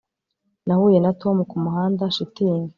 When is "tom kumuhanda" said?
1.21-2.03